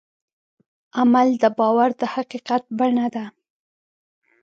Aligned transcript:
عمل 0.99 1.27
د 1.41 1.43
باور 1.57 1.89
د 1.99 2.01
حقیقت 2.13 2.63
بڼه 2.77 3.07
ده. 3.15 3.25